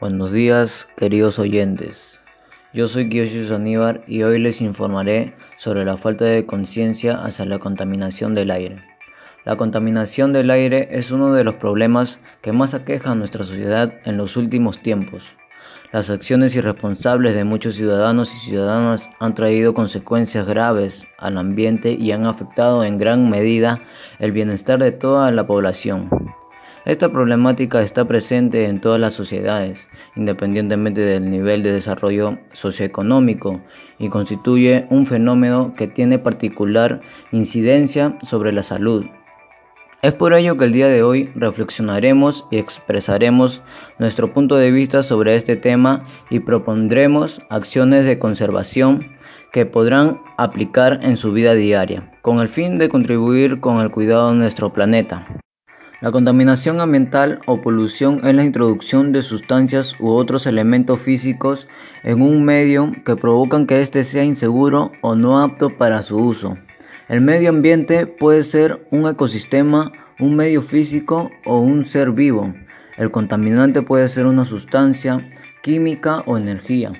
Buenos 0.00 0.32
días, 0.32 0.88
queridos 0.96 1.38
oyentes. 1.38 2.22
Yo 2.72 2.88
soy 2.88 3.10
Kiyoshi 3.10 3.52
Aníbar 3.52 4.02
y 4.06 4.22
hoy 4.22 4.38
les 4.38 4.62
informaré 4.62 5.34
sobre 5.58 5.84
la 5.84 5.98
falta 5.98 6.24
de 6.24 6.46
conciencia 6.46 7.22
hacia 7.22 7.44
la 7.44 7.58
contaminación 7.58 8.34
del 8.34 8.50
aire. 8.50 8.82
La 9.44 9.58
contaminación 9.58 10.32
del 10.32 10.50
aire 10.50 10.88
es 10.92 11.10
uno 11.10 11.34
de 11.34 11.44
los 11.44 11.56
problemas 11.56 12.18
que 12.40 12.50
más 12.50 12.72
aqueja 12.72 13.10
a 13.10 13.14
nuestra 13.14 13.44
sociedad 13.44 13.92
en 14.06 14.16
los 14.16 14.38
últimos 14.38 14.80
tiempos. 14.80 15.22
Las 15.92 16.08
acciones 16.08 16.56
irresponsables 16.56 17.34
de 17.34 17.44
muchos 17.44 17.74
ciudadanos 17.74 18.34
y 18.34 18.38
ciudadanas 18.38 19.06
han 19.18 19.34
traído 19.34 19.74
consecuencias 19.74 20.46
graves 20.46 21.04
al 21.18 21.36
ambiente 21.36 21.92
y 21.92 22.12
han 22.12 22.24
afectado 22.24 22.84
en 22.84 22.96
gran 22.96 23.28
medida 23.28 23.82
el 24.18 24.32
bienestar 24.32 24.78
de 24.78 24.92
toda 24.92 25.30
la 25.30 25.46
población. 25.46 26.08
Esta 26.90 27.08
problemática 27.08 27.82
está 27.82 28.04
presente 28.04 28.64
en 28.64 28.80
todas 28.80 29.00
las 29.00 29.14
sociedades, 29.14 29.86
independientemente 30.16 31.00
del 31.00 31.30
nivel 31.30 31.62
de 31.62 31.72
desarrollo 31.72 32.38
socioeconómico, 32.52 33.60
y 34.00 34.08
constituye 34.08 34.88
un 34.90 35.06
fenómeno 35.06 35.72
que 35.76 35.86
tiene 35.86 36.18
particular 36.18 37.00
incidencia 37.30 38.18
sobre 38.24 38.52
la 38.52 38.64
salud. 38.64 39.04
Es 40.02 40.14
por 40.14 40.34
ello 40.34 40.56
que 40.56 40.64
el 40.64 40.72
día 40.72 40.88
de 40.88 41.04
hoy 41.04 41.30
reflexionaremos 41.36 42.44
y 42.50 42.56
expresaremos 42.56 43.62
nuestro 44.00 44.32
punto 44.32 44.56
de 44.56 44.72
vista 44.72 45.04
sobre 45.04 45.36
este 45.36 45.54
tema 45.54 46.02
y 46.28 46.40
propondremos 46.40 47.40
acciones 47.50 48.04
de 48.04 48.18
conservación 48.18 49.12
que 49.52 49.64
podrán 49.64 50.20
aplicar 50.38 50.98
en 51.04 51.16
su 51.16 51.30
vida 51.30 51.54
diaria, 51.54 52.10
con 52.20 52.40
el 52.40 52.48
fin 52.48 52.78
de 52.78 52.88
contribuir 52.88 53.60
con 53.60 53.78
el 53.78 53.92
cuidado 53.92 54.30
de 54.30 54.38
nuestro 54.38 54.72
planeta. 54.72 55.24
La 56.00 56.10
contaminación 56.10 56.80
ambiental 56.80 57.40
o 57.44 57.60
polución 57.60 58.22
es 58.26 58.34
la 58.34 58.42
introducción 58.42 59.12
de 59.12 59.20
sustancias 59.20 59.94
u 60.00 60.08
otros 60.08 60.46
elementos 60.46 60.98
físicos 60.98 61.68
en 62.02 62.22
un 62.22 62.42
medio 62.42 62.92
que 63.04 63.16
provocan 63.16 63.66
que 63.66 63.82
éste 63.82 64.02
sea 64.04 64.24
inseguro 64.24 64.92
o 65.02 65.14
no 65.14 65.42
apto 65.42 65.76
para 65.76 66.02
su 66.02 66.16
uso. 66.16 66.56
El 67.08 67.20
medio 67.20 67.50
ambiente 67.50 68.06
puede 68.06 68.44
ser 68.44 68.86
un 68.90 69.10
ecosistema, 69.10 69.92
un 70.18 70.36
medio 70.36 70.62
físico 70.62 71.30
o 71.44 71.60
un 71.60 71.84
ser 71.84 72.12
vivo. 72.12 72.54
El 72.96 73.10
contaminante 73.10 73.82
puede 73.82 74.08
ser 74.08 74.24
una 74.24 74.46
sustancia 74.46 75.30
química 75.60 76.22
o 76.24 76.38
energía. 76.38 76.92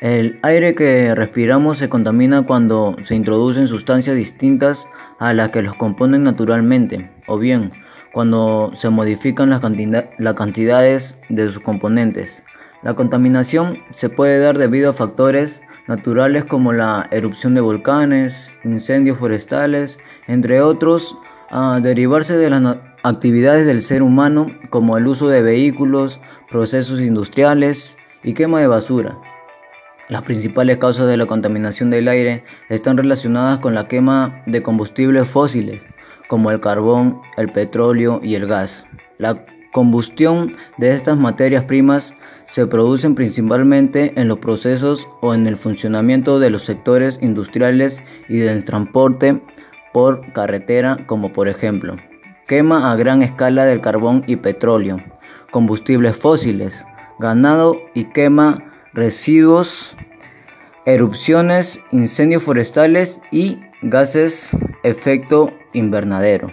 El 0.00 0.38
aire 0.42 0.76
que 0.76 1.16
respiramos 1.16 1.78
se 1.78 1.88
contamina 1.88 2.42
cuando 2.42 2.94
se 3.02 3.16
introducen 3.16 3.66
sustancias 3.66 4.14
distintas 4.14 4.86
a 5.18 5.34
las 5.34 5.50
que 5.50 5.62
los 5.62 5.74
componen 5.74 6.22
naturalmente, 6.22 7.10
o 7.26 7.36
bien 7.36 7.72
cuando 8.12 8.72
se 8.74 8.90
modifican 8.90 9.50
las, 9.50 9.60
cantidades 10.34 11.18
de 11.28 11.48
sus 11.48 11.60
componentes. 11.60 12.42
La 12.82 12.94
contaminación 12.94 13.78
se 13.90 14.08
puede 14.08 14.38
dar 14.38 14.58
debido 14.58 14.90
a 14.90 14.94
factores 14.94 15.60
naturales 15.86 16.44
como 16.44 16.72
la 16.72 17.08
erupción 17.10 17.54
de 17.54 17.60
volcanes, 17.60 18.50
incendios 18.64 19.18
forestales, 19.18 19.98
entre 20.26 20.60
otros, 20.62 21.16
a 21.50 21.80
derivarse 21.82 22.36
de 22.36 22.50
las 22.50 22.76
actividades 23.02 23.66
del 23.66 23.82
ser 23.82 24.02
humano 24.02 24.46
como 24.70 24.96
el 24.96 25.06
uso 25.06 25.28
de 25.28 25.42
vehículos, 25.42 26.20
procesos 26.50 27.00
industriales 27.00 27.96
y 28.22 28.34
quema 28.34 28.60
de 28.60 28.66
basura. 28.66 29.18
Las 30.08 30.22
principales 30.22 30.78
causas 30.78 31.06
de 31.06 31.16
la 31.16 31.26
contaminación 31.26 31.90
del 31.90 32.08
aire 32.08 32.42
están 32.68 32.96
relacionadas 32.96 33.60
con 33.60 33.74
la 33.74 33.86
quema 33.86 34.42
de 34.46 34.60
combustibles 34.60 35.28
fósiles, 35.28 35.82
como 36.30 36.52
el 36.52 36.60
carbón, 36.60 37.20
el 37.36 37.50
petróleo 37.50 38.20
y 38.22 38.36
el 38.36 38.46
gas. 38.46 38.86
La 39.18 39.44
combustión 39.72 40.52
de 40.78 40.94
estas 40.94 41.18
materias 41.18 41.64
primas 41.64 42.14
se 42.46 42.68
produce 42.68 43.10
principalmente 43.10 44.12
en 44.14 44.28
los 44.28 44.38
procesos 44.38 45.08
o 45.22 45.34
en 45.34 45.48
el 45.48 45.56
funcionamiento 45.56 46.38
de 46.38 46.50
los 46.50 46.62
sectores 46.62 47.18
industriales 47.20 48.00
y 48.28 48.36
del 48.36 48.64
transporte 48.64 49.40
por 49.92 50.32
carretera, 50.32 51.04
como 51.06 51.32
por 51.32 51.48
ejemplo, 51.48 51.96
quema 52.46 52.92
a 52.92 52.96
gran 52.96 53.22
escala 53.22 53.64
del 53.64 53.80
carbón 53.80 54.22
y 54.28 54.36
petróleo, 54.36 54.98
combustibles 55.50 56.16
fósiles, 56.16 56.86
ganado 57.18 57.76
y 57.92 58.04
quema 58.04 58.62
residuos, 58.92 59.96
erupciones, 60.86 61.80
incendios 61.90 62.44
forestales 62.44 63.20
y 63.32 63.58
gases 63.82 64.56
efecto 64.82 65.52
invernadero. 65.74 66.52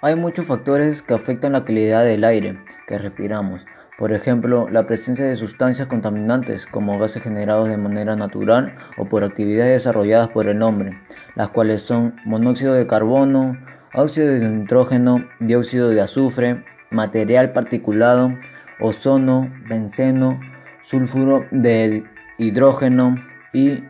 Hay 0.00 0.16
muchos 0.16 0.46
factores 0.46 1.02
que 1.02 1.14
afectan 1.14 1.52
la 1.52 1.64
calidad 1.64 2.04
del 2.04 2.24
aire 2.24 2.58
que 2.86 2.98
respiramos. 2.98 3.60
Por 3.98 4.12
ejemplo, 4.12 4.68
la 4.70 4.86
presencia 4.86 5.26
de 5.26 5.36
sustancias 5.36 5.88
contaminantes 5.88 6.64
como 6.66 6.98
gases 6.98 7.22
generados 7.22 7.68
de 7.68 7.76
manera 7.76 8.16
natural 8.16 8.74
o 8.96 9.04
por 9.04 9.22
actividades 9.24 9.84
desarrolladas 9.84 10.30
por 10.30 10.48
el 10.48 10.62
hombre, 10.62 10.98
las 11.36 11.50
cuales 11.50 11.82
son 11.82 12.16
monóxido 12.24 12.72
de 12.72 12.86
carbono, 12.86 13.58
óxido 13.94 14.28
de 14.28 14.48
nitrógeno, 14.48 15.24
dióxido 15.38 15.90
de 15.90 16.00
azufre, 16.00 16.64
material 16.90 17.52
particulado, 17.52 18.32
ozono, 18.80 19.52
benceno, 19.68 20.40
sulfuro 20.82 21.44
de 21.50 22.02
hidrógeno 22.38 23.16
y 23.52 23.84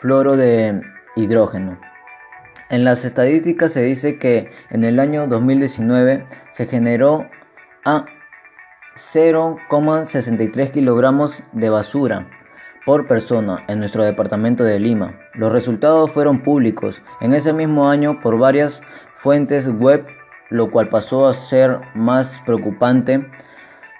fluoro 0.00 0.36
de 0.36 0.80
hidrógeno. 1.16 1.78
En 2.70 2.84
las 2.84 3.06
estadísticas 3.06 3.72
se 3.72 3.82
dice 3.82 4.18
que 4.18 4.50
en 4.68 4.84
el 4.84 5.00
año 5.00 5.26
2019 5.26 6.26
se 6.52 6.66
generó 6.66 7.26
a 7.86 8.04
0,63 8.94 10.70
kilogramos 10.72 11.42
de 11.52 11.70
basura 11.70 12.26
por 12.84 13.06
persona 13.06 13.64
en 13.68 13.78
nuestro 13.78 14.04
departamento 14.04 14.64
de 14.64 14.78
Lima. 14.80 15.14
Los 15.32 15.50
resultados 15.50 16.10
fueron 16.10 16.42
públicos 16.42 17.00
en 17.22 17.32
ese 17.32 17.54
mismo 17.54 17.88
año 17.88 18.20
por 18.20 18.36
varias 18.36 18.82
fuentes 19.16 19.66
web, 19.66 20.06
lo 20.50 20.70
cual 20.70 20.90
pasó 20.90 21.26
a 21.26 21.32
ser 21.32 21.80
más 21.94 22.38
preocupante, 22.44 23.30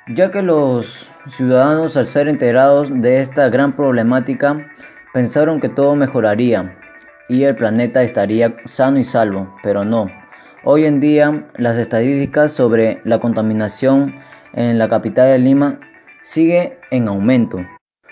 ya 0.09 0.31
que 0.31 0.43
los 0.43 1.11
ciudadanos 1.29 1.97
al 1.97 2.07
ser 2.07 2.29
enterados 2.29 2.91
de 2.93 3.21
esta 3.21 3.49
gran 3.49 3.75
problemática 3.75 4.67
pensaron 5.15 5.59
que 5.59 5.71
todo 5.71 5.95
mejoraría 5.95 6.77
y 7.29 7.45
el 7.45 7.55
planeta 7.55 8.03
estaría 8.03 8.57
sano 8.65 8.99
y 8.99 9.05
salvo, 9.05 9.55
pero 9.63 9.85
no. 9.85 10.11
Hoy 10.65 10.85
en 10.85 11.01
día 11.01 11.47
las 11.57 11.77
estadísticas 11.77 12.53
sobre 12.53 13.01
la 13.05 13.21
contaminación 13.21 14.15
en 14.55 14.79
la 14.79 14.89
capital 14.89 15.29
de 15.29 15.39
Lima 15.39 15.79
sigue 16.23 16.79
en 16.91 17.09
aumento. 17.09 17.65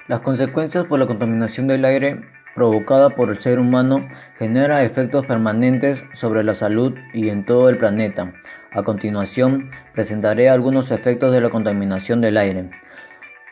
Las 0.06 0.20
consecuencias 0.20 0.84
por 0.86 0.98
la 0.98 1.06
contaminación 1.06 1.66
del 1.66 1.84
aire 1.84 2.20
provocada 2.54 3.10
por 3.10 3.30
el 3.30 3.40
ser 3.40 3.58
humano 3.58 4.08
genera 4.38 4.82
efectos 4.82 5.26
permanentes 5.26 6.04
sobre 6.14 6.44
la 6.44 6.54
salud 6.54 6.94
y 7.12 7.28
en 7.28 7.44
todo 7.44 7.68
el 7.68 7.78
planeta. 7.78 8.32
A 8.72 8.82
continuación 8.82 9.70
presentaré 9.94 10.48
algunos 10.48 10.90
efectos 10.90 11.32
de 11.32 11.40
la 11.40 11.50
contaminación 11.50 12.20
del 12.20 12.36
aire. 12.36 12.70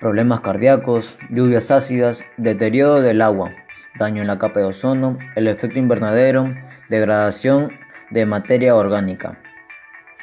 Problemas 0.01 0.41
cardíacos, 0.41 1.19
lluvias 1.31 1.71
ácidas, 1.71 2.25
deterioro 2.37 3.01
del 3.01 3.23
agua, 3.23 3.53
daño 3.99 4.23
en 4.23 4.29
la 4.29 4.39
capa 4.39 4.61
de 4.61 4.67
ozono, 4.67 5.19
el 5.37 5.49
efecto 5.49 5.79
invernadero, 5.79 6.55
degradación 6.89 7.73
de 8.11 8.27
materia 8.27 8.75
orgánica. 8.75 9.39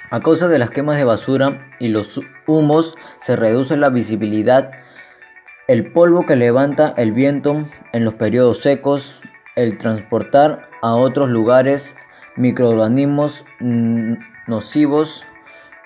A 0.10 0.20
causa 0.20 0.48
de 0.48 0.60
las 0.60 0.72
quemas 0.72 0.98
de 0.98 1.06
basura 1.06 1.70
y 1.80 1.88
los 1.88 2.20
humos 2.46 2.96
se 3.22 3.36
reduce 3.36 3.78
la 3.78 3.90
visibilidad, 3.90 4.72
el 5.68 5.92
polvo 5.94 6.26
que 6.26 6.36
levanta 6.36 6.94
el 6.98 7.14
viento 7.14 7.66
en 7.94 8.04
los 8.04 8.16
periodos 8.16 8.62
secos, 8.62 9.22
el 9.56 9.78
transportar 9.78 10.70
a 10.82 10.96
otros 10.96 11.30
lugares 11.30 11.96
microorganismos 12.36 13.46
nocivos 14.48 15.26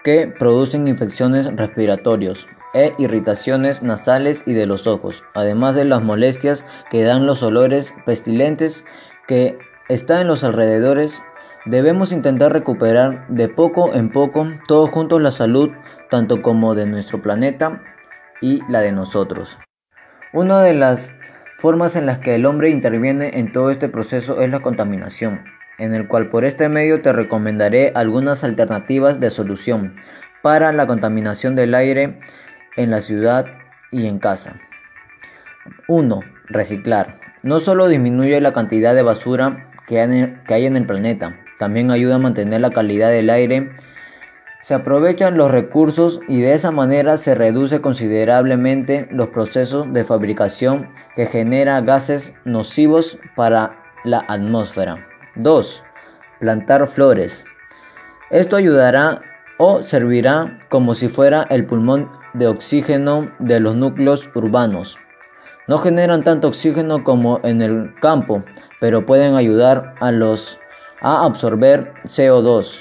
que 0.04 0.28
producen 0.28 0.88
infecciones 0.88 1.48
respiratorias, 1.56 2.48
e 2.76 2.94
irritaciones 2.98 3.82
nasales 3.82 4.44
y 4.46 4.54
de 4.54 4.66
los 4.66 4.86
ojos, 4.86 5.24
además 5.34 5.76
de 5.76 5.86
las 5.86 6.04
molestias 6.04 6.66
que 6.92 7.04
dan 7.04 7.26
los 7.26 7.42
olores 7.42 7.94
pestilentes 8.06 8.84
que 9.28 9.58
están 9.88 10.22
en 10.22 10.28
los 10.28 10.44
alrededores. 10.44 11.24
Debemos 11.66 12.12
intentar 12.12 12.52
recuperar 12.52 13.26
de 13.30 13.48
poco 13.48 13.96
en 13.96 14.12
poco, 14.12 14.46
todos 14.68 14.90
juntos, 14.90 15.22
la 15.22 15.32
salud, 15.32 15.72
tanto 16.12 16.42
como 16.42 16.76
de 16.76 16.86
nuestro 16.86 17.22
planeta 17.22 17.82
y 18.42 18.62
la 18.70 18.82
de 18.82 18.92
nosotros. 18.92 19.58
Una 20.34 20.62
de 20.62 20.74
las 20.74 21.14
formas 21.58 21.96
en 21.96 22.06
las 22.06 22.20
que 22.20 22.36
el 22.36 22.46
hombre 22.46 22.70
interviene 22.70 23.40
en 23.40 23.54
todo 23.54 23.72
este 23.72 23.88
proceso 23.88 24.42
es 24.42 24.52
la 24.52 24.60
contaminación, 24.60 25.46
en 25.80 25.94
el 25.94 26.10
cual 26.10 26.30
por 26.30 26.44
este 26.44 26.68
medio 26.68 27.02
te 27.02 27.14
recomendaré 27.14 27.94
algunas 27.96 28.44
alternativas 28.44 29.22
de 29.22 29.30
solución 29.30 29.96
para 30.42 30.74
la 30.74 30.86
contaminación 30.86 31.56
del 31.56 31.74
aire 31.74 32.20
en 32.76 32.92
la 32.92 33.02
ciudad 33.02 33.46
y 33.92 34.08
en 34.08 34.20
casa. 34.20 34.60
1. 35.88 36.20
Reciclar. 36.48 37.20
No 37.44 37.60
solo 37.60 37.88
disminuye 37.88 38.40
la 38.42 38.54
cantidad 38.54 38.96
de 38.96 39.04
basura 39.04 39.70
que 39.88 40.00
hay 40.00 40.66
en 40.66 40.76
el 40.76 40.86
planeta, 40.86 41.36
también 41.60 41.92
ayuda 41.92 42.16
a 42.16 42.20
mantener 42.20 42.62
la 42.62 42.72
calidad 42.72 43.12
del 43.12 43.30
aire 43.30 43.72
Se 44.62 44.74
aprovechan 44.74 45.38
los 45.38 45.52
recursos 45.52 46.20
y 46.28 46.42
de 46.42 46.54
esa 46.54 46.72
manera 46.72 47.18
se 47.18 47.36
reduce 47.36 47.82
considerablemente 47.82 49.08
los 49.12 49.30
procesos 49.30 49.94
de 49.94 50.04
fabricación 50.04 50.90
que 51.16 51.28
genera 51.28 51.82
gases 51.82 52.34
nocivos 52.46 53.20
para 53.36 53.78
la 54.04 54.26
atmósfera. 54.28 55.06
2. 55.36 55.84
Plantar 56.40 56.88
flores. 56.88 57.46
Esto 58.32 58.56
ayudará 58.56 59.22
o 59.58 59.84
servirá 59.84 60.60
como 60.70 60.96
si 60.96 61.08
fuera 61.10 61.46
el 61.50 61.66
pulmón 61.66 62.10
de 62.34 62.48
oxígeno 62.48 63.32
de 63.40 63.60
los 63.60 63.76
núcleos 63.76 64.30
urbanos. 64.36 64.98
No 65.68 65.80
generan 65.80 66.24
tanto 66.24 66.50
oxígeno 66.50 67.04
como 67.04 67.40
en 67.44 67.62
el 67.62 67.96
campo, 68.00 68.44
pero 68.80 69.06
pueden 69.06 69.36
ayudar 69.36 69.96
a 70.00 70.12
los 70.12 70.60
a 71.02 71.26
absorber 71.26 71.94
CO2. 72.06 72.80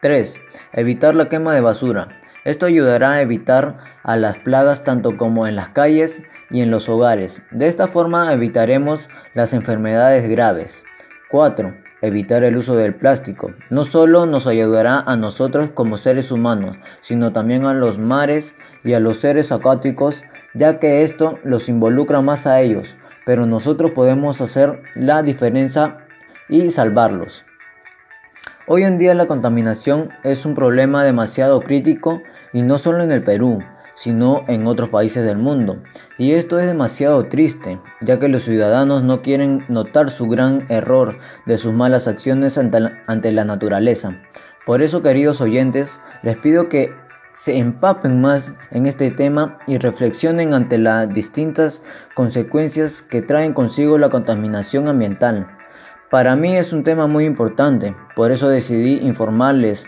3. 0.00 0.38
Evitar 0.72 1.14
la 1.14 1.28
quema 1.28 1.54
de 1.54 1.60
basura. 1.60 2.08
Esto 2.44 2.66
ayudará 2.66 3.12
a 3.12 3.22
evitar 3.22 3.78
a 4.04 4.16
las 4.16 4.38
plagas 4.38 4.84
tanto 4.84 5.16
como 5.16 5.46
en 5.46 5.56
las 5.56 5.70
calles 5.70 6.22
y 6.50 6.60
en 6.60 6.70
los 6.70 6.88
hogares. 6.88 7.42
De 7.50 7.66
esta 7.66 7.88
forma 7.88 8.32
evitaremos 8.32 9.08
las 9.34 9.52
enfermedades 9.52 10.28
graves. 10.28 10.84
4. 11.30 11.85
Evitar 12.02 12.44
el 12.44 12.56
uso 12.56 12.76
del 12.76 12.94
plástico. 12.94 13.52
No 13.70 13.84
solo 13.84 14.26
nos 14.26 14.46
ayudará 14.46 15.00
a 15.00 15.16
nosotros 15.16 15.70
como 15.70 15.96
seres 15.96 16.30
humanos, 16.30 16.76
sino 17.00 17.32
también 17.32 17.64
a 17.64 17.72
los 17.72 17.98
mares 17.98 18.54
y 18.84 18.92
a 18.92 19.00
los 19.00 19.18
seres 19.18 19.50
acuáticos, 19.50 20.22
ya 20.52 20.78
que 20.78 21.02
esto 21.02 21.38
los 21.42 21.68
involucra 21.68 22.20
más 22.20 22.46
a 22.46 22.60
ellos, 22.60 22.94
pero 23.24 23.46
nosotros 23.46 23.92
podemos 23.92 24.40
hacer 24.40 24.82
la 24.94 25.22
diferencia 25.22 26.06
y 26.48 26.70
salvarlos. 26.70 27.44
Hoy 28.66 28.82
en 28.84 28.98
día 28.98 29.14
la 29.14 29.26
contaminación 29.26 30.10
es 30.22 30.44
un 30.44 30.54
problema 30.54 31.04
demasiado 31.04 31.60
crítico 31.60 32.22
y 32.52 32.62
no 32.62 32.78
solo 32.78 33.02
en 33.04 33.12
el 33.12 33.22
Perú, 33.22 33.62
sino 33.96 34.44
en 34.46 34.66
otros 34.66 34.90
países 34.90 35.24
del 35.24 35.38
mundo. 35.38 35.78
Y 36.18 36.32
esto 36.32 36.60
es 36.60 36.66
demasiado 36.66 37.24
triste, 37.24 37.80
ya 38.00 38.20
que 38.20 38.28
los 38.28 38.44
ciudadanos 38.44 39.02
no 39.02 39.22
quieren 39.22 39.64
notar 39.68 40.10
su 40.10 40.28
gran 40.28 40.66
error 40.68 41.18
de 41.46 41.58
sus 41.58 41.72
malas 41.72 42.06
acciones 42.06 42.56
ante 42.58 43.32
la, 43.32 43.44
naturaleza. 43.44 44.16
Por 44.64 44.82
eso, 44.82 45.02
queridos 45.02 45.40
oyentes, 45.40 46.00
les 46.22 46.36
pido 46.36 46.68
que 46.68 46.92
se 47.32 47.58
empapen 47.58 48.20
más 48.20 48.52
en 48.70 48.86
este 48.86 49.10
tema 49.10 49.58
y 49.66 49.78
reflexionen 49.78 50.54
ante 50.54 50.78
las 50.78 51.08
distintas 51.12 51.82
consecuencias 52.14 53.02
que 53.02 53.22
traen 53.22 53.52
consigo 53.52 53.98
la 53.98 54.08
contaminación 54.08 54.88
ambiental. 54.88 55.46
Para 56.10 56.36
mí 56.36 56.56
es 56.56 56.72
un 56.72 56.84
tema 56.84 57.06
muy 57.06 57.24
importante, 57.24 57.94
por 58.14 58.30
eso 58.30 58.48
decidí 58.48 58.98
informarles 59.06 59.86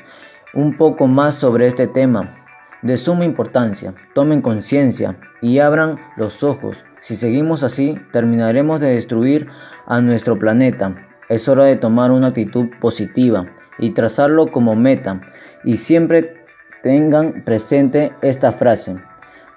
un 0.52 0.76
poco 0.76 1.06
más 1.06 1.36
sobre 1.36 1.68
este 1.68 1.86
tema. 1.86 2.37
De 2.82 2.96
suma 2.96 3.24
importancia, 3.24 3.92
tomen 4.14 4.40
conciencia 4.40 5.16
y 5.40 5.58
abran 5.58 5.96
los 6.16 6.44
ojos. 6.44 6.84
Si 7.00 7.16
seguimos 7.16 7.64
así, 7.64 7.98
terminaremos 8.12 8.80
de 8.80 8.94
destruir 8.94 9.48
a 9.86 10.00
nuestro 10.00 10.38
planeta. 10.38 10.94
Es 11.28 11.48
hora 11.48 11.64
de 11.64 11.76
tomar 11.76 12.12
una 12.12 12.28
actitud 12.28 12.68
positiva 12.80 13.46
y 13.78 13.90
trazarlo 13.90 14.46
como 14.46 14.76
meta. 14.76 15.20
Y 15.64 15.76
siempre 15.76 16.44
tengan 16.84 17.42
presente 17.44 18.12
esta 18.22 18.52
frase. 18.52 18.96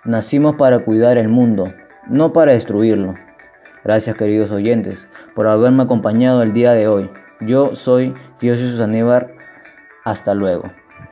Nacimos 0.04 0.56
para 0.56 0.80
cuidar 0.80 1.20
el 1.20 1.30
mundo, 1.30 1.72
no 2.08 2.34
para 2.34 2.54
destruirlo. 2.54 3.14
Gracias 3.84 4.16
queridos 4.16 4.52
oyentes 4.52 5.08
por 5.36 5.48
haberme 5.48 5.84
acompañado 5.84 6.42
el 6.42 6.54
día 6.54 6.72
de 6.74 6.88
hoy. 6.88 7.10
Yo 7.42 7.76
soy 7.76 8.16
Jesús 8.40 8.80
Aníbar. 8.80 9.32
Hasta 10.04 10.34
luego. 10.34 10.81